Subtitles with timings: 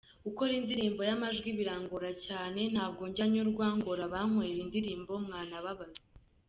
[0.25, 6.01] Gukora indirimbo y’amajwi birangora cyane, ntabwo njya nyurwa, ngora abankorera indirimbo mwanababaza.